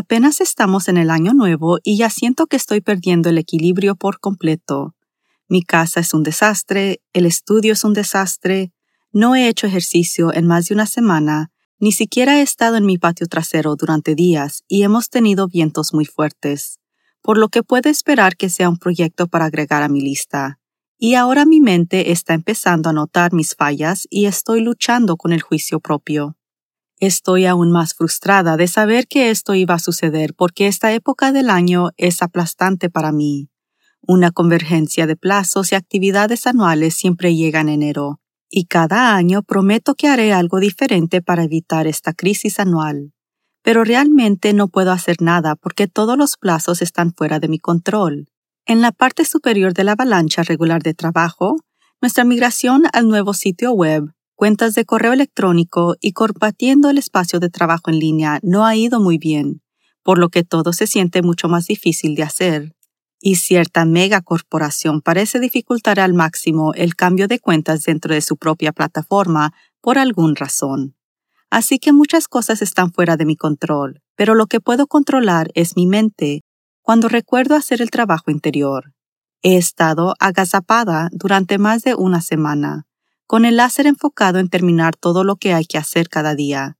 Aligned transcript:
Apenas 0.00 0.40
estamos 0.40 0.86
en 0.86 0.96
el 0.96 1.10
año 1.10 1.34
nuevo 1.34 1.80
y 1.82 1.96
ya 1.96 2.08
siento 2.08 2.46
que 2.46 2.54
estoy 2.54 2.80
perdiendo 2.80 3.30
el 3.30 3.36
equilibrio 3.36 3.96
por 3.96 4.20
completo. 4.20 4.94
Mi 5.48 5.64
casa 5.64 5.98
es 5.98 6.14
un 6.14 6.22
desastre, 6.22 7.02
el 7.12 7.26
estudio 7.26 7.72
es 7.72 7.82
un 7.82 7.94
desastre, 7.94 8.72
no 9.10 9.34
he 9.34 9.48
hecho 9.48 9.66
ejercicio 9.66 10.32
en 10.32 10.46
más 10.46 10.66
de 10.66 10.74
una 10.74 10.86
semana, 10.86 11.50
ni 11.80 11.90
siquiera 11.90 12.38
he 12.38 12.42
estado 12.42 12.76
en 12.76 12.86
mi 12.86 12.96
patio 12.96 13.26
trasero 13.26 13.74
durante 13.74 14.14
días 14.14 14.62
y 14.68 14.84
hemos 14.84 15.10
tenido 15.10 15.48
vientos 15.48 15.92
muy 15.92 16.04
fuertes, 16.04 16.78
por 17.20 17.36
lo 17.36 17.48
que 17.48 17.64
puedo 17.64 17.90
esperar 17.90 18.36
que 18.36 18.50
sea 18.50 18.68
un 18.68 18.78
proyecto 18.78 19.26
para 19.26 19.46
agregar 19.46 19.82
a 19.82 19.88
mi 19.88 20.00
lista. 20.00 20.60
Y 20.96 21.16
ahora 21.16 21.44
mi 21.44 21.60
mente 21.60 22.12
está 22.12 22.34
empezando 22.34 22.88
a 22.88 22.92
notar 22.92 23.32
mis 23.32 23.56
fallas 23.56 24.06
y 24.10 24.26
estoy 24.26 24.60
luchando 24.60 25.16
con 25.16 25.32
el 25.32 25.42
juicio 25.42 25.80
propio. 25.80 26.37
Estoy 27.00 27.46
aún 27.46 27.70
más 27.70 27.94
frustrada 27.94 28.56
de 28.56 28.66
saber 28.66 29.06
que 29.06 29.30
esto 29.30 29.54
iba 29.54 29.74
a 29.74 29.78
suceder 29.78 30.34
porque 30.34 30.66
esta 30.66 30.92
época 30.92 31.30
del 31.30 31.48
año 31.48 31.90
es 31.96 32.22
aplastante 32.22 32.90
para 32.90 33.12
mí. 33.12 33.50
Una 34.02 34.32
convergencia 34.32 35.06
de 35.06 35.14
plazos 35.14 35.70
y 35.70 35.76
actividades 35.76 36.48
anuales 36.48 36.94
siempre 36.94 37.36
llega 37.36 37.60
en 37.60 37.68
enero, 37.68 38.20
y 38.50 38.64
cada 38.64 39.14
año 39.14 39.42
prometo 39.44 39.94
que 39.94 40.08
haré 40.08 40.32
algo 40.32 40.58
diferente 40.58 41.22
para 41.22 41.44
evitar 41.44 41.86
esta 41.86 42.14
crisis 42.14 42.58
anual. 42.58 43.12
Pero 43.62 43.84
realmente 43.84 44.52
no 44.52 44.66
puedo 44.66 44.90
hacer 44.90 45.22
nada 45.22 45.54
porque 45.54 45.86
todos 45.86 46.18
los 46.18 46.36
plazos 46.36 46.82
están 46.82 47.12
fuera 47.12 47.38
de 47.38 47.46
mi 47.46 47.60
control. 47.60 48.26
En 48.66 48.80
la 48.80 48.90
parte 48.90 49.24
superior 49.24 49.72
de 49.72 49.84
la 49.84 49.92
avalancha 49.92 50.42
regular 50.42 50.82
de 50.82 50.94
trabajo, 50.94 51.60
nuestra 52.00 52.24
migración 52.24 52.84
al 52.92 53.08
nuevo 53.08 53.34
sitio 53.34 53.70
web 53.72 54.12
cuentas 54.38 54.74
de 54.74 54.84
correo 54.84 55.12
electrónico 55.12 55.96
y 56.00 56.12
compartiendo 56.12 56.90
el 56.90 56.98
espacio 56.98 57.40
de 57.40 57.50
trabajo 57.50 57.90
en 57.90 57.98
línea 57.98 58.38
no 58.44 58.64
ha 58.64 58.76
ido 58.76 59.00
muy 59.00 59.18
bien, 59.18 59.62
por 60.04 60.16
lo 60.16 60.28
que 60.28 60.44
todo 60.44 60.72
se 60.72 60.86
siente 60.86 61.22
mucho 61.22 61.48
más 61.48 61.66
difícil 61.66 62.14
de 62.14 62.22
hacer. 62.22 62.76
Y 63.20 63.34
cierta 63.34 63.84
megacorporación 63.84 65.02
parece 65.02 65.40
dificultar 65.40 65.98
al 65.98 66.14
máximo 66.14 66.72
el 66.74 66.94
cambio 66.94 67.26
de 67.26 67.40
cuentas 67.40 67.82
dentro 67.82 68.14
de 68.14 68.20
su 68.20 68.36
propia 68.36 68.70
plataforma 68.70 69.54
por 69.80 69.98
alguna 69.98 70.34
razón. 70.36 70.94
Así 71.50 71.80
que 71.80 71.92
muchas 71.92 72.28
cosas 72.28 72.62
están 72.62 72.92
fuera 72.92 73.16
de 73.16 73.24
mi 73.24 73.34
control, 73.34 74.02
pero 74.14 74.36
lo 74.36 74.46
que 74.46 74.60
puedo 74.60 74.86
controlar 74.86 75.50
es 75.54 75.74
mi 75.74 75.88
mente 75.88 76.44
cuando 76.80 77.08
recuerdo 77.08 77.56
hacer 77.56 77.82
el 77.82 77.90
trabajo 77.90 78.30
interior. 78.30 78.94
He 79.42 79.56
estado 79.56 80.14
agazapada 80.20 81.08
durante 81.10 81.58
más 81.58 81.82
de 81.82 81.96
una 81.96 82.20
semana, 82.20 82.87
con 83.28 83.44
el 83.44 83.58
láser 83.58 83.86
enfocado 83.86 84.38
en 84.38 84.48
terminar 84.48 84.96
todo 84.96 85.22
lo 85.22 85.36
que 85.36 85.52
hay 85.52 85.66
que 85.66 85.76
hacer 85.76 86.08
cada 86.08 86.34
día, 86.34 86.78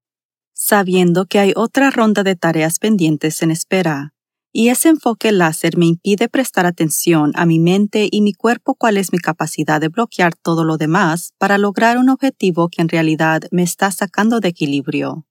sabiendo 0.55 1.27
que 1.27 1.39
hay 1.39 1.53
otra 1.55 1.91
ronda 1.91 2.23
de 2.23 2.37
tareas 2.37 2.79
pendientes 2.79 3.43
en 3.43 3.51
espera. 3.51 4.15
Y 4.51 4.71
ese 4.71 4.89
enfoque 4.89 5.31
láser 5.31 5.77
me 5.77 5.85
impide 5.85 6.31
prestar 6.31 6.65
atención 6.65 7.33
a 7.35 7.45
mi 7.45 7.59
mente 7.59 8.09
y 8.11 8.23
mi 8.23 8.33
cuerpo 8.33 8.75
cuál 8.77 8.97
es 8.97 9.13
mi 9.13 9.19
capacidad 9.19 9.79
de 9.79 9.89
bloquear 9.89 10.35
todo 10.37 10.65
lo 10.65 10.79
demás 10.79 11.35
para 11.37 11.59
lograr 11.59 11.99
un 11.99 12.09
objetivo 12.09 12.71
que 12.71 12.81
en 12.81 12.89
realidad 12.89 13.43
me 13.51 13.63
está 13.63 13.91
sacando 13.91 14.41
de 14.41 14.49
equilibrio. 14.49 15.27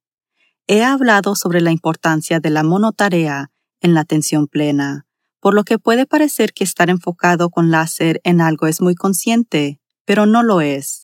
He 0.68 0.84
hablado 0.84 1.36
sobre 1.36 1.62
la 1.62 1.72
importancia 1.72 2.40
de 2.40 2.52
la 2.52 2.62
monotarea 2.62 3.50
en 3.82 3.96
la 3.96 4.02
atención 4.02 4.46
plena, 4.46 5.08
por 5.40 5.56
lo 5.56 5.64
que 5.64 5.80
puede 5.80 6.06
parecer 6.06 6.54
que 6.54 6.64
estar 6.64 6.92
enfocado 6.92 7.50
con 7.50 7.72
láser 7.72 8.22
en 8.24 8.40
algo 8.40 8.68
es 8.68 8.82
muy 8.82 8.94
consciente, 8.94 9.82
pero 10.06 10.28
no 10.28 10.44
lo 10.44 10.62
es. 10.62 11.07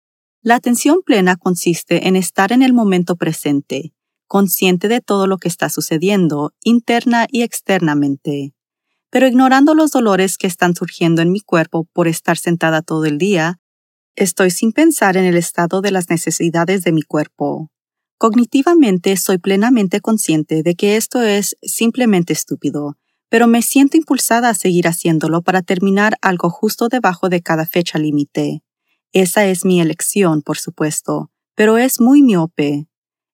La 0.43 0.55
atención 0.55 1.01
plena 1.05 1.35
consiste 1.35 2.07
en 2.07 2.15
estar 2.15 2.51
en 2.51 2.63
el 2.63 2.73
momento 2.73 3.15
presente, 3.15 3.93
consciente 4.25 4.87
de 4.87 4.99
todo 4.99 5.27
lo 5.27 5.37
que 5.37 5.47
está 5.47 5.69
sucediendo, 5.69 6.55
interna 6.63 7.27
y 7.29 7.43
externamente, 7.43 8.55
pero 9.11 9.27
ignorando 9.27 9.75
los 9.75 9.91
dolores 9.91 10.39
que 10.39 10.47
están 10.47 10.75
surgiendo 10.75 11.21
en 11.21 11.31
mi 11.31 11.41
cuerpo 11.41 11.87
por 11.93 12.07
estar 12.07 12.39
sentada 12.39 12.81
todo 12.81 13.05
el 13.05 13.19
día, 13.19 13.59
estoy 14.15 14.49
sin 14.49 14.71
pensar 14.71 15.15
en 15.15 15.25
el 15.25 15.37
estado 15.37 15.79
de 15.81 15.91
las 15.91 16.09
necesidades 16.09 16.81
de 16.83 16.91
mi 16.91 17.03
cuerpo. 17.03 17.69
Cognitivamente 18.17 19.17
soy 19.17 19.37
plenamente 19.37 20.01
consciente 20.01 20.63
de 20.63 20.73
que 20.73 20.95
esto 20.95 21.21
es 21.21 21.55
simplemente 21.61 22.33
estúpido, 22.33 22.97
pero 23.29 23.45
me 23.45 23.61
siento 23.61 23.95
impulsada 23.95 24.49
a 24.49 24.55
seguir 24.55 24.87
haciéndolo 24.87 25.43
para 25.43 25.61
terminar 25.61 26.17
algo 26.23 26.49
justo 26.49 26.89
debajo 26.89 27.29
de 27.29 27.43
cada 27.43 27.67
fecha 27.67 27.99
límite. 27.99 28.63
Esa 29.13 29.45
es 29.45 29.65
mi 29.65 29.81
elección, 29.81 30.41
por 30.41 30.57
supuesto, 30.57 31.31
pero 31.53 31.77
es 31.77 31.99
muy 31.99 32.21
miope. 32.21 32.87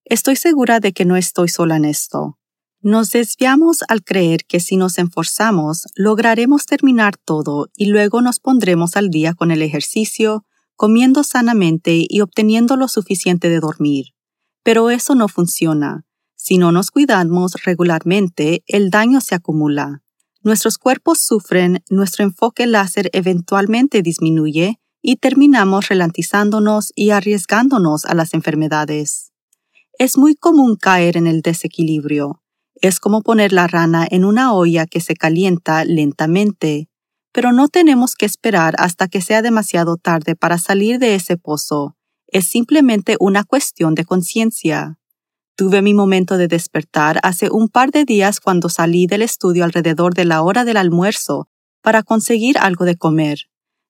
Estoy 0.04 0.34
segura 0.34 0.80
de 0.80 0.92
que 0.92 1.04
no 1.04 1.16
estoy 1.16 1.48
sola 1.48 1.76
en 1.76 1.84
esto. 1.84 2.38
Nos 2.80 3.10
desviamos 3.10 3.84
al 3.88 4.02
creer 4.02 4.44
que 4.44 4.58
si 4.58 4.76
nos 4.76 4.98
esforzamos, 4.98 5.86
lograremos 5.94 6.66
terminar 6.66 7.16
todo 7.16 7.70
y 7.76 7.86
luego 7.86 8.22
nos 8.22 8.40
pondremos 8.40 8.96
al 8.96 9.10
día 9.10 9.34
con 9.34 9.52
el 9.52 9.62
ejercicio, 9.62 10.44
comiendo 10.74 11.22
sanamente 11.22 12.06
y 12.08 12.20
obteniendo 12.22 12.76
lo 12.76 12.88
suficiente 12.88 13.48
de 13.48 13.60
dormir. 13.60 14.06
Pero 14.64 14.90
eso 14.90 15.14
no 15.14 15.28
funciona. 15.28 16.04
Si 16.34 16.58
no 16.58 16.72
nos 16.72 16.90
cuidamos 16.90 17.52
regularmente, 17.64 18.64
el 18.66 18.90
daño 18.90 19.20
se 19.20 19.36
acumula. 19.36 20.02
Nuestros 20.42 20.78
cuerpos 20.78 21.20
sufren, 21.20 21.84
nuestro 21.88 22.24
enfoque 22.24 22.66
láser 22.66 23.10
eventualmente 23.12 24.02
disminuye 24.02 24.80
y 25.02 25.16
terminamos 25.16 25.88
relantizándonos 25.88 26.92
y 26.94 27.10
arriesgándonos 27.10 28.04
a 28.04 28.14
las 28.14 28.34
enfermedades. 28.34 29.32
Es 29.98 30.16
muy 30.16 30.34
común 30.34 30.76
caer 30.76 31.16
en 31.16 31.26
el 31.26 31.42
desequilibrio. 31.42 32.42
Es 32.80 33.00
como 33.00 33.22
poner 33.22 33.52
la 33.52 33.66
rana 33.66 34.06
en 34.08 34.24
una 34.24 34.52
olla 34.52 34.86
que 34.86 35.00
se 35.00 35.14
calienta 35.14 35.84
lentamente, 35.84 36.88
pero 37.32 37.52
no 37.52 37.68
tenemos 37.68 38.14
que 38.14 38.26
esperar 38.26 38.74
hasta 38.78 39.08
que 39.08 39.20
sea 39.20 39.42
demasiado 39.42 39.96
tarde 39.96 40.36
para 40.36 40.58
salir 40.58 40.98
de 40.98 41.14
ese 41.14 41.36
pozo. 41.36 41.96
Es 42.28 42.48
simplemente 42.48 43.16
una 43.20 43.44
cuestión 43.44 43.94
de 43.94 44.04
conciencia. 44.04 44.98
Tuve 45.56 45.82
mi 45.82 45.94
momento 45.94 46.36
de 46.36 46.46
despertar 46.46 47.18
hace 47.22 47.50
un 47.50 47.68
par 47.68 47.90
de 47.90 48.04
días 48.04 48.38
cuando 48.38 48.68
salí 48.68 49.06
del 49.06 49.22
estudio 49.22 49.64
alrededor 49.64 50.14
de 50.14 50.24
la 50.24 50.42
hora 50.42 50.64
del 50.64 50.76
almuerzo 50.76 51.48
para 51.82 52.04
conseguir 52.04 52.58
algo 52.58 52.84
de 52.84 52.96
comer. 52.96 53.48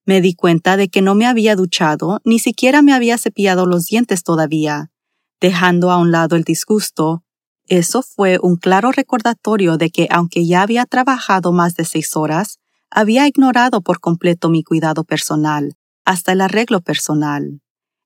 Me 0.08 0.22
di 0.22 0.32
cuenta 0.32 0.78
de 0.78 0.88
que 0.88 1.02
no 1.02 1.14
me 1.14 1.26
había 1.26 1.54
duchado, 1.54 2.22
ni 2.24 2.38
siquiera 2.38 2.80
me 2.80 2.94
había 2.94 3.18
cepillado 3.18 3.66
los 3.66 3.84
dientes 3.84 4.22
todavía. 4.22 4.90
Dejando 5.38 5.90
a 5.90 5.98
un 5.98 6.12
lado 6.12 6.34
el 6.34 6.44
disgusto, 6.44 7.24
eso 7.66 8.00
fue 8.00 8.38
un 8.40 8.56
claro 8.56 8.90
recordatorio 8.90 9.76
de 9.76 9.90
que 9.90 10.08
aunque 10.10 10.46
ya 10.46 10.62
había 10.62 10.86
trabajado 10.86 11.52
más 11.52 11.74
de 11.74 11.84
seis 11.84 12.16
horas, 12.16 12.58
había 12.90 13.28
ignorado 13.28 13.82
por 13.82 14.00
completo 14.00 14.48
mi 14.48 14.62
cuidado 14.62 15.04
personal, 15.04 15.74
hasta 16.06 16.32
el 16.32 16.40
arreglo 16.40 16.80
personal. 16.80 17.60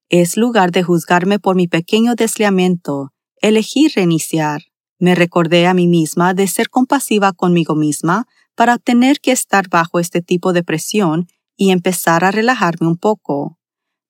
Es 0.09 0.37
lugar 0.37 0.73
de 0.73 0.83
juzgarme 0.83 1.39
por 1.39 1.55
mi 1.55 1.69
pequeño 1.69 2.17
desliamiento, 2.17 3.13
elegí 3.37 3.87
reiniciar. 3.87 4.63
Me 4.99 5.15
recordé 5.15 5.69
a 5.69 5.73
mí 5.73 5.87
misma 5.87 6.35
de 6.35 6.49
ser 6.49 6.69
compasiva 6.69 7.33
conmigo 7.33 7.77
misma 7.77 8.27
para 8.57 8.79
tener 8.79 9.21
que 9.21 9.31
estar 9.31 9.69
bajo 9.69 10.01
este 10.01 10.21
tipo 10.21 10.53
de 10.53 10.65
presión 10.65 11.29
y 11.63 11.71
empezar 11.71 12.25
a 12.25 12.33
relajarme 12.33 12.89
un 12.89 12.97
poco. 12.97 13.57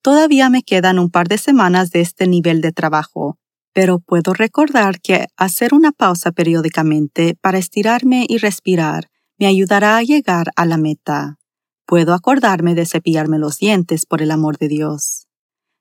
Todavía 0.00 0.48
me 0.48 0.62
quedan 0.62 0.98
un 0.98 1.10
par 1.10 1.28
de 1.28 1.36
semanas 1.36 1.90
de 1.90 2.00
este 2.00 2.26
nivel 2.26 2.62
de 2.62 2.72
trabajo, 2.72 3.36
pero 3.74 3.98
puedo 3.98 4.32
recordar 4.32 5.02
que 5.02 5.26
hacer 5.36 5.74
una 5.74 5.92
pausa 5.92 6.32
periódicamente 6.32 7.36
para 7.42 7.58
estirarme 7.58 8.24
y 8.26 8.38
respirar 8.38 9.10
me 9.38 9.44
ayudará 9.44 9.98
a 9.98 10.02
llegar 10.02 10.46
a 10.56 10.64
la 10.64 10.78
meta. 10.78 11.36
Puedo 11.84 12.14
acordarme 12.14 12.74
de 12.74 12.86
cepillarme 12.86 13.38
los 13.38 13.58
dientes 13.58 14.06
por 14.06 14.22
el 14.22 14.30
amor 14.30 14.56
de 14.56 14.68
Dios. 14.68 15.26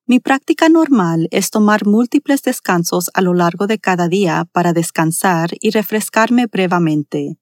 Mi 0.05 0.19
práctica 0.19 0.67
normal 0.67 1.29
es 1.31 1.51
tomar 1.51 1.85
múltiples 1.85 2.41
descansos 2.41 3.09
a 3.13 3.21
lo 3.21 3.33
largo 3.33 3.65
de 3.65 3.79
cada 3.79 4.09
día 4.09 4.45
para 4.51 4.73
descansar 4.73 5.51
y 5.61 5.69
refrescarme 5.69 6.47
brevemente. 6.47 7.37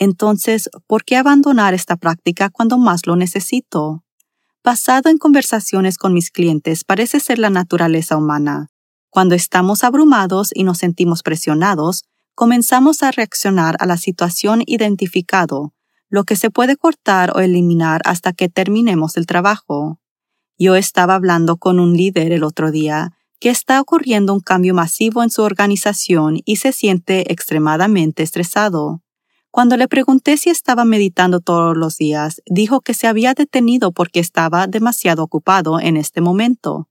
Entonces, 0.00 0.70
¿por 0.86 1.04
qué 1.04 1.16
abandonar 1.16 1.74
esta 1.74 1.96
práctica 1.96 2.50
cuando 2.50 2.78
más 2.78 3.08
lo 3.08 3.16
necesito? 3.16 4.04
Basado 4.62 5.10
en 5.10 5.18
conversaciones 5.18 5.98
con 5.98 6.14
mis 6.14 6.30
clientes 6.30 6.84
parece 6.84 7.18
ser 7.18 7.40
la 7.40 7.50
naturaleza 7.50 8.16
humana. 8.16 8.68
Cuando 9.10 9.34
estamos 9.34 9.82
abrumados 9.82 10.50
y 10.54 10.62
nos 10.62 10.78
sentimos 10.78 11.24
presionados, 11.24 12.04
comenzamos 12.36 13.02
a 13.02 13.10
reaccionar 13.10 13.74
a 13.80 13.86
la 13.86 13.96
situación 13.96 14.62
identificado, 14.66 15.74
lo 16.08 16.22
que 16.22 16.36
se 16.36 16.50
puede 16.50 16.76
cortar 16.76 17.36
o 17.36 17.40
eliminar 17.40 18.00
hasta 18.04 18.32
que 18.32 18.48
terminemos 18.48 19.16
el 19.16 19.26
trabajo. 19.26 19.98
Yo 20.56 20.76
estaba 20.76 21.16
hablando 21.16 21.56
con 21.56 21.80
un 21.80 21.96
líder 21.96 22.30
el 22.30 22.44
otro 22.44 22.70
día 22.70 23.14
que 23.40 23.50
está 23.50 23.80
ocurriendo 23.80 24.32
un 24.32 24.40
cambio 24.40 24.74
masivo 24.74 25.24
en 25.24 25.30
su 25.30 25.42
organización 25.42 26.38
y 26.44 26.56
se 26.56 26.70
siente 26.70 27.32
extremadamente 27.32 28.22
estresado. 28.22 29.02
Cuando 29.50 29.76
le 29.76 29.88
pregunté 29.88 30.36
si 30.36 30.50
estaba 30.50 30.84
meditando 30.84 31.40
todos 31.40 31.76
los 31.76 31.96
días, 31.96 32.42
dijo 32.46 32.80
que 32.80 32.94
se 32.94 33.06
había 33.06 33.32
detenido 33.34 33.92
porque 33.92 34.20
estaba 34.20 34.66
demasiado 34.66 35.22
ocupado 35.22 35.80
en 35.80 35.96
este 35.96 36.20
momento. 36.20 36.88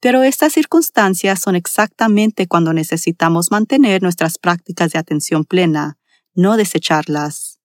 Pero 0.00 0.22
estas 0.22 0.52
circunstancias 0.52 1.40
son 1.40 1.56
exactamente 1.56 2.46
cuando 2.46 2.72
necesitamos 2.72 3.50
mantener 3.50 4.02
nuestras 4.02 4.38
prácticas 4.38 4.92
de 4.92 4.98
atención 4.98 5.44
plena, 5.44 5.98
no 6.34 6.56
desecharlas. 6.56 7.58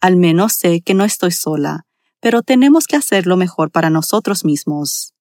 Al 0.00 0.16
menos 0.16 0.52
sé 0.52 0.82
que 0.82 0.94
no 0.94 1.04
estoy 1.04 1.30
sola, 1.30 1.86
pero 2.20 2.42
tenemos 2.42 2.86
que 2.86 2.96
hacerlo 2.96 3.36
mejor 3.36 3.70
para 3.70 3.90
nosotros 3.90 4.44
mismos. 4.44 5.14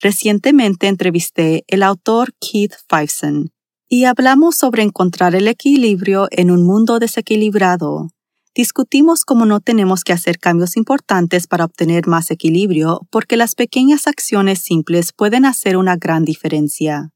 Recientemente 0.00 0.88
entrevisté 0.88 1.64
el 1.68 1.82
autor 1.82 2.34
Keith 2.38 2.74
Fiveson 2.88 3.53
y 3.94 4.06
hablamos 4.06 4.56
sobre 4.56 4.82
encontrar 4.82 5.36
el 5.36 5.46
equilibrio 5.46 6.26
en 6.32 6.50
un 6.50 6.66
mundo 6.66 6.98
desequilibrado. 6.98 8.08
Discutimos 8.52 9.24
cómo 9.24 9.46
no 9.46 9.60
tenemos 9.60 10.02
que 10.02 10.12
hacer 10.12 10.40
cambios 10.40 10.76
importantes 10.76 11.46
para 11.46 11.64
obtener 11.64 12.08
más 12.08 12.32
equilibrio 12.32 13.06
porque 13.10 13.36
las 13.36 13.54
pequeñas 13.54 14.08
acciones 14.08 14.58
simples 14.58 15.12
pueden 15.12 15.44
hacer 15.44 15.76
una 15.76 15.94
gran 15.94 16.24
diferencia. 16.24 17.12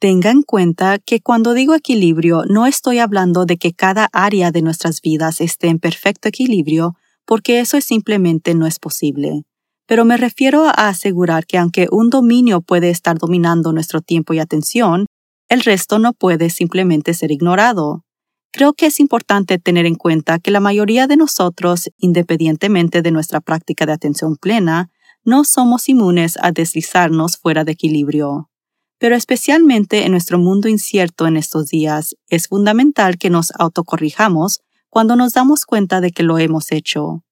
Tenga 0.00 0.30
en 0.30 0.42
cuenta 0.42 0.98
que 0.98 1.22
cuando 1.22 1.54
digo 1.54 1.74
equilibrio 1.74 2.44
no 2.46 2.66
estoy 2.66 2.98
hablando 2.98 3.46
de 3.46 3.56
que 3.56 3.72
cada 3.72 4.10
área 4.12 4.50
de 4.50 4.60
nuestras 4.60 5.00
vidas 5.00 5.40
esté 5.40 5.68
en 5.68 5.78
perfecto 5.78 6.28
equilibrio, 6.28 6.94
porque 7.24 7.60
eso 7.60 7.80
simplemente 7.80 8.54
no 8.54 8.66
es 8.66 8.78
posible. 8.78 9.44
Pero 9.86 10.04
me 10.04 10.18
refiero 10.18 10.66
a 10.66 10.88
asegurar 10.90 11.46
que 11.46 11.56
aunque 11.56 11.88
un 11.90 12.10
dominio 12.10 12.60
puede 12.60 12.90
estar 12.90 13.16
dominando 13.16 13.72
nuestro 13.72 14.02
tiempo 14.02 14.34
y 14.34 14.40
atención, 14.40 15.06
el 15.48 15.62
resto 15.62 15.98
no 15.98 16.12
puede 16.12 16.50
simplemente 16.50 17.14
ser 17.14 17.32
ignorado. 17.32 18.04
Creo 18.52 18.72
que 18.72 18.86
es 18.86 19.00
importante 19.00 19.58
tener 19.58 19.86
en 19.86 19.94
cuenta 19.94 20.38
que 20.38 20.50
la 20.50 20.60
mayoría 20.60 21.06
de 21.06 21.16
nosotros, 21.16 21.90
independientemente 21.98 23.02
de 23.02 23.10
nuestra 23.10 23.40
práctica 23.40 23.86
de 23.86 23.92
atención 23.92 24.36
plena, 24.36 24.90
no 25.24 25.44
somos 25.44 25.88
inmunes 25.88 26.38
a 26.40 26.52
deslizarnos 26.52 27.36
fuera 27.36 27.64
de 27.64 27.72
equilibrio. 27.72 28.50
Pero 28.98 29.14
especialmente 29.14 30.04
en 30.04 30.12
nuestro 30.12 30.38
mundo 30.38 30.68
incierto 30.68 31.26
en 31.26 31.36
estos 31.36 31.68
días, 31.68 32.16
es 32.28 32.48
fundamental 32.48 33.18
que 33.18 33.30
nos 33.30 33.52
autocorrijamos 33.58 34.60
cuando 34.88 35.16
nos 35.16 35.34
damos 35.34 35.66
cuenta 35.66 36.00
de 36.00 36.10
que 36.10 36.22
lo 36.22 36.38
hemos 36.38 36.72
hecho. 36.72 37.22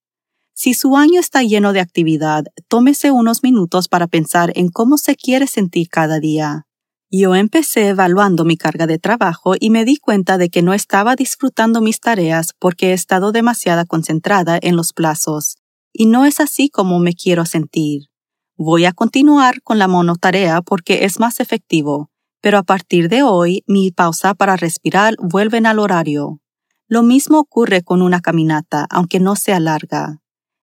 Si 0.54 0.74
su 0.74 0.96
año 0.96 1.20
está 1.20 1.42
lleno 1.42 1.72
de 1.72 1.80
actividad, 1.80 2.44
tómese 2.68 3.10
unos 3.10 3.42
minutos 3.42 3.88
para 3.88 4.06
pensar 4.06 4.52
en 4.54 4.68
cómo 4.68 4.96
se 4.96 5.16
quiere 5.16 5.46
sentir 5.46 5.88
cada 5.88 6.20
día. 6.20 6.65
Yo 7.11 7.37
empecé 7.37 7.88
evaluando 7.88 8.44
mi 8.44 8.56
carga 8.56 8.88
de 8.88 8.99
trabajo 8.99 9.55
y 9.58 9.70
me 9.70 9.85
di 9.85 9.97
cuenta 9.97 10.38
de 10.38 10.50
que 10.50 10.62
no 10.62 10.75
estaba 10.75 11.14
disfrutando 11.14 11.81
mis 11.81 12.00
tareas 12.00 12.53
porque 12.58 12.91
he 12.91 12.93
estado 12.94 13.31
demasiado 13.31 13.87
concentrada 13.87 14.58
en 14.61 14.75
los 14.75 14.93
plazos, 14.93 15.56
y 15.93 16.06
no 16.06 16.25
es 16.25 16.41
así 16.41 16.69
como 16.69 16.99
me 16.99 17.14
quiero 17.14 17.47
sentir. 17.47 18.08
Voy 18.56 18.87
a 18.87 18.93
continuar 18.93 19.62
con 19.62 19.79
la 19.79 19.87
monotarea 19.87 20.62
porque 20.62 21.05
es 21.05 21.20
más 21.20 21.38
efectivo, 21.38 22.11
pero 22.41 22.58
a 22.58 22.64
partir 22.64 23.09
de 23.09 23.23
hoy 23.23 23.62
mi 23.69 23.93
pausa 23.93 24.35
para 24.35 24.56
respirar 24.56 25.14
vuelven 25.20 25.67
al 25.67 25.79
horario. 25.79 26.41
Lo 26.88 27.05
mismo 27.05 27.38
ocurre 27.38 27.82
con 27.82 28.02
una 28.02 28.20
caminata, 28.20 28.87
aunque 28.91 29.20
no 29.20 29.37
sea 29.37 29.61
larga. 29.61 30.23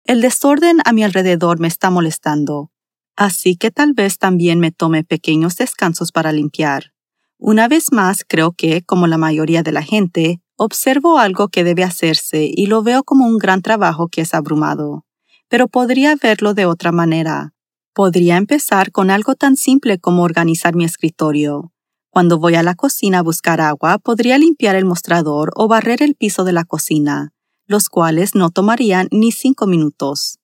El 0.04 0.20
desorden 0.20 0.78
a 0.84 0.92
mi 0.92 1.02
alrededor 1.02 1.58
me 1.58 1.68
está 1.68 1.90
molestando, 1.90 2.70
Así 3.18 3.56
que 3.56 3.72
tal 3.72 3.94
vez 3.94 4.16
también 4.16 4.60
me 4.60 4.70
tome 4.70 5.02
pequeños 5.02 5.56
descansos 5.56 6.12
para 6.12 6.30
limpiar. 6.30 6.92
Una 7.36 7.66
vez 7.66 7.90
más, 7.90 8.24
creo 8.24 8.52
que, 8.52 8.82
como 8.82 9.08
la 9.08 9.18
mayoría 9.18 9.64
de 9.64 9.72
la 9.72 9.82
gente, 9.82 10.40
observo 10.56 11.18
algo 11.18 11.48
que 11.48 11.64
debe 11.64 11.82
hacerse 11.82 12.48
y 12.48 12.66
lo 12.66 12.84
veo 12.84 13.02
como 13.02 13.26
un 13.26 13.38
gran 13.38 13.60
trabajo 13.60 14.06
que 14.06 14.20
es 14.20 14.34
abrumado. 14.34 15.04
Pero 15.48 15.66
podría 15.66 16.14
verlo 16.14 16.54
de 16.54 16.66
otra 16.66 16.92
manera. 16.92 17.54
Podría 17.92 18.36
empezar 18.36 18.92
con 18.92 19.10
algo 19.10 19.34
tan 19.34 19.56
simple 19.56 19.98
como 19.98 20.22
organizar 20.22 20.76
mi 20.76 20.84
escritorio. 20.84 21.72
Cuando 22.10 22.38
voy 22.38 22.54
a 22.54 22.62
la 22.62 22.76
cocina 22.76 23.18
a 23.18 23.22
buscar 23.22 23.60
agua, 23.60 23.98
podría 23.98 24.38
limpiar 24.38 24.76
el 24.76 24.84
mostrador 24.84 25.50
o 25.56 25.66
barrer 25.66 26.04
el 26.04 26.14
piso 26.14 26.44
de 26.44 26.52
la 26.52 26.62
cocina, 26.62 27.32
los 27.66 27.88
cuales 27.88 28.36
no 28.36 28.50
tomarían 28.50 29.08
ni 29.10 29.32
cinco 29.32 29.66
minutos. 29.66 30.37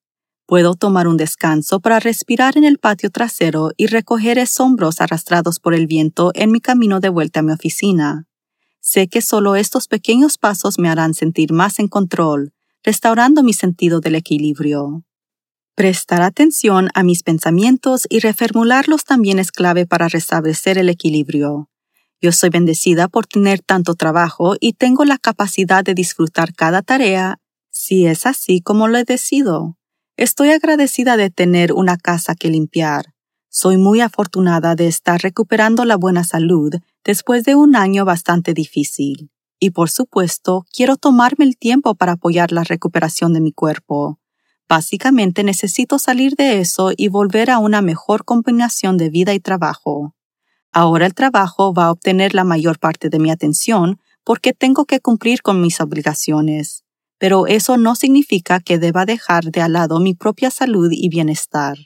Puedo 0.46 0.74
tomar 0.74 1.08
un 1.08 1.16
descanso 1.16 1.80
para 1.80 2.00
respirar 2.00 2.58
en 2.58 2.64
el 2.64 2.78
patio 2.78 3.10
trasero 3.10 3.70
y 3.78 3.86
recoger 3.86 4.38
escombros 4.38 5.00
arrastrados 5.00 5.58
por 5.58 5.72
el 5.72 5.86
viento 5.86 6.32
en 6.34 6.52
mi 6.52 6.60
camino 6.60 7.00
de 7.00 7.08
vuelta 7.08 7.40
a 7.40 7.42
mi 7.42 7.52
oficina. 7.52 8.26
Sé 8.80 9.08
que 9.08 9.22
solo 9.22 9.56
estos 9.56 9.88
pequeños 9.88 10.36
pasos 10.36 10.78
me 10.78 10.90
harán 10.90 11.14
sentir 11.14 11.54
más 11.54 11.78
en 11.78 11.88
control, 11.88 12.52
restaurando 12.82 13.42
mi 13.42 13.54
sentido 13.54 14.00
del 14.00 14.16
equilibrio. 14.16 15.04
Prestar 15.74 16.20
atención 16.20 16.90
a 16.94 17.02
mis 17.02 17.22
pensamientos 17.22 18.06
y 18.10 18.20
reformularlos 18.20 19.04
también 19.04 19.38
es 19.38 19.50
clave 19.50 19.86
para 19.86 20.08
restablecer 20.08 20.76
el 20.76 20.90
equilibrio. 20.90 21.70
Yo 22.20 22.32
soy 22.32 22.50
bendecida 22.50 23.08
por 23.08 23.26
tener 23.26 23.60
tanto 23.60 23.94
trabajo 23.94 24.56
y 24.60 24.74
tengo 24.74 25.06
la 25.06 25.16
capacidad 25.16 25.82
de 25.82 25.94
disfrutar 25.94 26.54
cada 26.54 26.82
tarea 26.82 27.40
si 27.70 28.06
es 28.06 28.26
así 28.26 28.60
como 28.60 28.88
lo 28.88 28.98
he 28.98 29.04
decidido. 29.04 29.78
Estoy 30.16 30.50
agradecida 30.50 31.16
de 31.16 31.28
tener 31.28 31.72
una 31.72 31.96
casa 31.96 32.36
que 32.36 32.48
limpiar. 32.48 33.14
Soy 33.48 33.78
muy 33.78 34.00
afortunada 34.00 34.76
de 34.76 34.86
estar 34.86 35.20
recuperando 35.20 35.84
la 35.84 35.96
buena 35.96 36.22
salud 36.22 36.72
después 37.02 37.42
de 37.42 37.56
un 37.56 37.74
año 37.74 38.04
bastante 38.04 38.54
difícil. 38.54 39.32
Y 39.58 39.70
por 39.70 39.90
supuesto, 39.90 40.66
quiero 40.72 40.96
tomarme 40.96 41.44
el 41.44 41.56
tiempo 41.56 41.96
para 41.96 42.12
apoyar 42.12 42.52
la 42.52 42.62
recuperación 42.62 43.32
de 43.32 43.40
mi 43.40 43.50
cuerpo. 43.50 44.20
Básicamente 44.68 45.42
necesito 45.42 45.98
salir 45.98 46.36
de 46.36 46.60
eso 46.60 46.92
y 46.96 47.08
volver 47.08 47.50
a 47.50 47.58
una 47.58 47.82
mejor 47.82 48.24
combinación 48.24 48.96
de 48.96 49.10
vida 49.10 49.34
y 49.34 49.40
trabajo. 49.40 50.14
Ahora 50.70 51.06
el 51.06 51.14
trabajo 51.14 51.74
va 51.74 51.86
a 51.86 51.90
obtener 51.90 52.34
la 52.34 52.44
mayor 52.44 52.78
parte 52.78 53.08
de 53.08 53.18
mi 53.18 53.32
atención 53.32 53.98
porque 54.22 54.52
tengo 54.52 54.84
que 54.84 55.00
cumplir 55.00 55.42
con 55.42 55.60
mis 55.60 55.80
obligaciones 55.80 56.83
pero 57.24 57.46
eso 57.46 57.78
no 57.78 57.94
significa 57.94 58.60
que 58.60 58.78
deba 58.78 59.06
dejar 59.06 59.44
de 59.44 59.62
al 59.62 59.72
lado 59.72 59.98
mi 59.98 60.12
propia 60.12 60.50
salud 60.50 60.90
y 60.92 61.08
bienestar. 61.08 61.78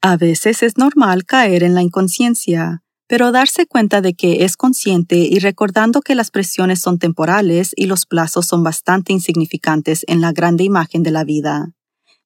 A 0.00 0.16
veces 0.16 0.62
es 0.62 0.78
normal 0.78 1.26
caer 1.26 1.62
en 1.62 1.74
la 1.74 1.82
inconsciencia, 1.82 2.82
pero 3.06 3.32
darse 3.32 3.66
cuenta 3.66 4.00
de 4.00 4.14
que 4.14 4.44
es 4.44 4.56
consciente 4.56 5.16
y 5.16 5.40
recordando 5.40 6.00
que 6.00 6.14
las 6.14 6.30
presiones 6.30 6.80
son 6.80 6.98
temporales 6.98 7.74
y 7.76 7.84
los 7.84 8.06
plazos 8.06 8.46
son 8.46 8.62
bastante 8.62 9.12
insignificantes 9.12 10.06
en 10.08 10.22
la 10.22 10.32
grande 10.32 10.64
imagen 10.64 11.02
de 11.02 11.10
la 11.10 11.24
vida. 11.24 11.74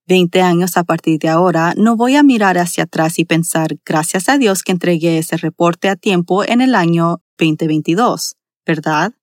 Veinte 0.07 0.41
años 0.41 0.77
a 0.77 0.85
partir 0.85 1.19
de 1.19 1.29
ahora, 1.29 1.75
no 1.77 1.97
voy 1.97 2.15
a 2.15 2.23
mirar 2.23 2.59
hacia 2.59 2.85
atrás 2.85 3.19
y 3.19 3.25
pensar, 3.25 3.77
gracias 3.85 4.29
a 4.29 4.39
Dios 4.39 4.63
que 4.63 4.71
entregué 4.71 5.19
ese 5.19 5.37
reporte 5.37 5.89
a 5.89 5.97
tiempo 5.97 6.45
en 6.45 6.61
el 6.61 6.77
año 6.77 7.23
2022, 7.39 8.37
¿verdad? 8.65 9.15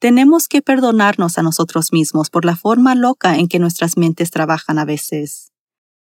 Tenemos 0.00 0.48
que 0.48 0.62
perdonarnos 0.62 1.36
a 1.36 1.42
nosotros 1.42 1.92
mismos 1.92 2.30
por 2.30 2.46
la 2.46 2.56
forma 2.56 2.94
loca 2.94 3.36
en 3.36 3.48
que 3.48 3.58
nuestras 3.58 3.98
mentes 3.98 4.30
trabajan 4.30 4.78
a 4.78 4.86
veces. 4.86 5.52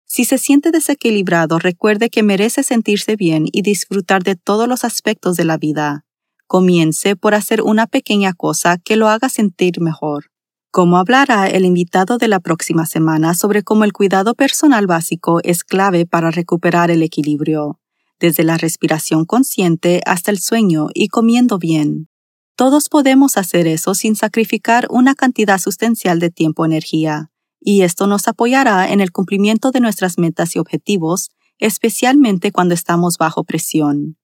Si 0.04 0.24
se 0.24 0.36
siente 0.36 0.72
desequilibrado, 0.72 1.60
recuerde 1.60 2.10
que 2.10 2.24
merece 2.24 2.64
sentirse 2.64 3.14
bien 3.14 3.44
y 3.52 3.62
disfrutar 3.62 4.24
de 4.24 4.34
todos 4.34 4.66
los 4.66 4.82
aspectos 4.82 5.36
de 5.36 5.44
la 5.44 5.58
vida. 5.58 6.04
Comience 6.48 7.14
por 7.14 7.36
hacer 7.36 7.62
una 7.62 7.86
pequeña 7.86 8.32
cosa 8.32 8.78
que 8.78 8.96
lo 8.96 9.08
haga 9.08 9.28
sentir 9.28 9.80
mejor. 9.80 10.32
Como 10.72 10.98
hablará 10.98 11.46
el 11.46 11.64
invitado 11.64 12.18
de 12.18 12.26
la 12.26 12.40
próxima 12.40 12.86
semana 12.86 13.34
sobre 13.34 13.62
cómo 13.62 13.84
el 13.84 13.92
cuidado 13.92 14.34
personal 14.34 14.88
básico 14.88 15.38
es 15.44 15.62
clave 15.62 16.04
para 16.04 16.32
recuperar 16.32 16.90
el 16.90 17.04
equilibrio, 17.04 17.78
desde 18.18 18.42
la 18.42 18.58
respiración 18.58 19.24
consciente 19.24 20.00
hasta 20.04 20.32
el 20.32 20.40
sueño 20.40 20.88
y 20.92 21.06
comiendo 21.06 21.58
bien. 21.58 22.08
Todos 22.56 22.88
podemos 22.88 23.36
hacer 23.36 23.66
eso 23.66 23.94
sin 23.94 24.14
sacrificar 24.14 24.86
una 24.88 25.14
cantidad 25.16 25.58
sustancial 25.58 26.20
de 26.20 26.30
tiempo 26.30 26.62
o 26.62 26.66
energía, 26.66 27.32
y 27.60 27.82
esto 27.82 28.06
nos 28.06 28.28
apoyará 28.28 28.92
en 28.92 29.00
el 29.00 29.10
cumplimiento 29.10 29.72
de 29.72 29.80
nuestras 29.80 30.18
metas 30.18 30.54
y 30.54 30.60
objetivos, 30.60 31.30
especialmente 31.58 32.52
cuando 32.52 32.74
estamos 32.74 33.18
bajo 33.18 33.42
presión. 33.42 34.18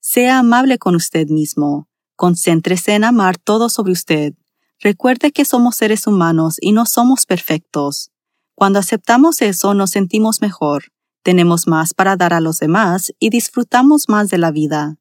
Sea 0.00 0.38
amable 0.38 0.78
con 0.78 0.94
usted 0.94 1.28
mismo. 1.28 1.88
Concéntrese 2.16 2.94
en 2.94 3.04
amar 3.04 3.36
todo 3.36 3.68
sobre 3.68 3.92
usted. 3.92 4.34
Recuerde 4.80 5.32
que 5.32 5.44
somos 5.44 5.76
seres 5.76 6.06
humanos 6.06 6.56
y 6.60 6.72
no 6.72 6.86
somos 6.86 7.26
perfectos. 7.26 8.10
Cuando 8.54 8.78
aceptamos 8.78 9.42
eso 9.42 9.74
nos 9.74 9.90
sentimos 9.90 10.40
mejor, 10.40 10.92
tenemos 11.22 11.66
más 11.66 11.92
para 11.92 12.16
dar 12.16 12.32
a 12.32 12.40
los 12.40 12.58
demás 12.58 13.12
y 13.18 13.30
disfrutamos 13.30 14.08
más 14.08 14.28
de 14.28 14.38
la 14.38 14.52
vida. 14.52 14.96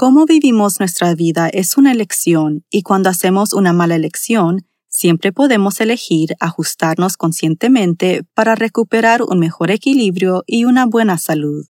Cómo 0.00 0.26
vivimos 0.26 0.78
nuestra 0.78 1.12
vida 1.16 1.48
es 1.48 1.76
una 1.76 1.90
elección 1.90 2.64
y 2.70 2.82
cuando 2.82 3.10
hacemos 3.10 3.52
una 3.52 3.72
mala 3.72 3.96
elección, 3.96 4.64
siempre 4.86 5.32
podemos 5.32 5.80
elegir 5.80 6.36
ajustarnos 6.38 7.16
conscientemente 7.16 8.22
para 8.32 8.54
recuperar 8.54 9.24
un 9.24 9.40
mejor 9.40 9.72
equilibrio 9.72 10.44
y 10.46 10.66
una 10.66 10.86
buena 10.86 11.18
salud. 11.18 11.66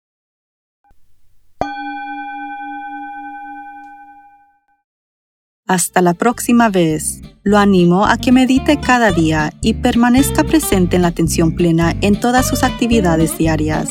Hasta 5.66 6.00
la 6.00 6.14
próxima 6.14 6.68
vez. 6.68 7.22
Lo 7.42 7.58
animo 7.58 8.06
a 8.06 8.18
que 8.18 8.30
medite 8.30 8.78
cada 8.78 9.10
día 9.10 9.52
y 9.60 9.74
permanezca 9.74 10.44
presente 10.44 10.94
en 10.94 11.02
la 11.02 11.08
atención 11.08 11.56
plena 11.56 11.96
en 12.02 12.20
todas 12.20 12.46
sus 12.46 12.62
actividades 12.62 13.36
diarias. 13.36 13.90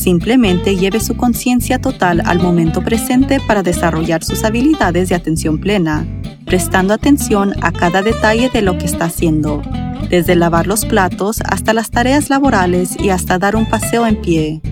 Simplemente 0.00 0.76
lleve 0.76 0.98
su 0.98 1.14
conciencia 1.14 1.78
total 1.78 2.22
al 2.24 2.40
momento 2.40 2.82
presente 2.82 3.38
para 3.46 3.62
desarrollar 3.62 4.24
sus 4.24 4.44
habilidades 4.44 5.10
de 5.10 5.14
atención 5.14 5.58
plena, 5.58 6.06
prestando 6.46 6.94
atención 6.94 7.52
a 7.60 7.70
cada 7.70 8.00
detalle 8.00 8.48
de 8.48 8.62
lo 8.62 8.78
que 8.78 8.86
está 8.86 9.04
haciendo, 9.04 9.60
desde 10.08 10.36
lavar 10.36 10.66
los 10.66 10.86
platos 10.86 11.40
hasta 11.44 11.74
las 11.74 11.90
tareas 11.90 12.30
laborales 12.30 12.96
y 12.98 13.10
hasta 13.10 13.38
dar 13.38 13.56
un 13.56 13.68
paseo 13.68 14.06
en 14.06 14.22
pie. 14.22 14.62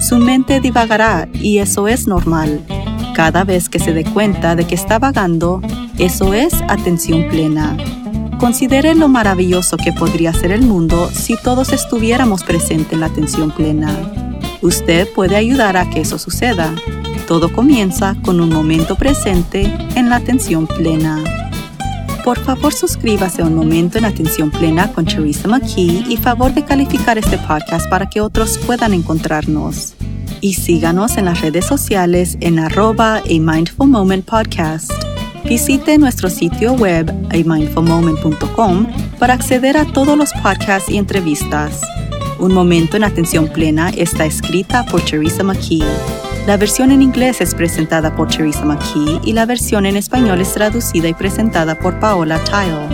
Su 0.00 0.18
mente 0.18 0.60
divagará 0.60 1.28
y 1.34 1.58
eso 1.58 1.88
es 1.88 2.06
normal. 2.06 2.64
Cada 3.16 3.42
vez 3.42 3.68
que 3.68 3.80
se 3.80 3.92
dé 3.92 4.04
cuenta 4.04 4.54
de 4.54 4.64
que 4.64 4.76
está 4.76 5.00
vagando, 5.00 5.60
eso 5.98 6.34
es 6.34 6.54
atención 6.68 7.28
plena. 7.28 7.76
Considere 8.38 8.94
lo 8.94 9.08
maravilloso 9.08 9.76
que 9.76 9.92
podría 9.92 10.32
ser 10.32 10.52
el 10.52 10.62
mundo 10.62 11.10
si 11.12 11.34
todos 11.36 11.72
estuviéramos 11.72 12.44
presentes 12.44 12.92
en 12.92 13.00
la 13.00 13.06
atención 13.06 13.50
plena. 13.50 13.92
Usted 14.62 15.08
puede 15.14 15.36
ayudar 15.36 15.76
a 15.76 15.88
que 15.88 16.00
eso 16.00 16.18
suceda. 16.18 16.74
Todo 17.26 17.52
comienza 17.52 18.16
con 18.22 18.40
un 18.40 18.48
momento 18.48 18.96
presente 18.96 19.72
en 19.94 20.08
la 20.08 20.16
atención 20.16 20.66
plena. 20.66 21.22
Por 22.24 22.38
favor, 22.38 22.74
suscríbase 22.74 23.40
a 23.40 23.46
Un 23.46 23.54
Momento 23.54 23.96
en 23.96 24.04
Atención 24.04 24.50
Plena 24.50 24.92
con 24.92 25.06
Teresa 25.06 25.48
McKee 25.48 26.04
y 26.08 26.16
favor 26.18 26.52
de 26.52 26.64
calificar 26.64 27.16
este 27.16 27.38
podcast 27.38 27.88
para 27.88 28.10
que 28.10 28.20
otros 28.20 28.58
puedan 28.58 28.92
encontrarnos. 28.92 29.94
Y 30.40 30.54
síganos 30.54 31.16
en 31.16 31.24
las 31.24 31.40
redes 31.40 31.64
sociales 31.64 32.36
en 32.40 32.58
arroba 32.58 33.16
a 33.16 33.22
Mindful 33.26 33.88
Moment 33.88 34.26
Podcast. 34.26 34.92
Visite 35.44 35.96
nuestro 35.96 36.28
sitio 36.28 36.74
web 36.74 37.10
amindfulmoment.com 37.30 38.86
para 39.18 39.32
acceder 39.32 39.78
a 39.78 39.86
todos 39.86 40.18
los 40.18 40.32
podcasts 40.42 40.90
y 40.90 40.98
entrevistas. 40.98 41.80
Un 42.38 42.54
momento 42.54 42.96
en 42.96 43.02
atención 43.02 43.48
plena 43.48 43.90
está 43.90 44.24
escrita 44.24 44.86
por 44.86 45.00
Teresa 45.04 45.42
McKee. 45.42 45.82
La 46.46 46.56
versión 46.56 46.92
en 46.92 47.02
inglés 47.02 47.40
es 47.40 47.52
presentada 47.52 48.14
por 48.14 48.28
Teresa 48.28 48.64
McKee 48.64 49.20
y 49.24 49.32
la 49.32 49.44
versión 49.44 49.86
en 49.86 49.96
español 49.96 50.40
es 50.40 50.52
traducida 50.52 51.08
y 51.08 51.14
presentada 51.14 51.76
por 51.76 51.98
Paola 51.98 52.38
Tile. 52.44 52.86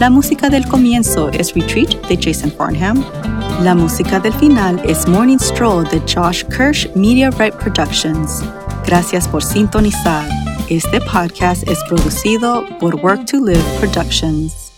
La 0.00 0.10
música 0.10 0.48
del 0.48 0.66
comienzo 0.66 1.30
es 1.30 1.54
Retreat 1.54 2.08
de 2.08 2.18
Jason 2.20 2.50
Farnham. 2.50 3.04
La 3.62 3.76
música 3.76 4.18
del 4.18 4.32
final 4.34 4.80
es 4.84 5.06
Morning 5.06 5.38
Stroll 5.38 5.88
de 5.88 6.00
Josh 6.00 6.42
Kirsch 6.46 6.90
Media 6.96 7.30
Right 7.30 7.54
Productions. 7.54 8.42
Gracias 8.86 9.28
por 9.28 9.44
sintonizar. 9.44 10.26
Este 10.68 11.00
podcast 11.00 11.62
es 11.68 11.78
producido 11.88 12.64
por 12.80 12.96
Work 12.96 13.26
to 13.26 13.36
Live 13.36 13.62
Productions. 13.78 14.69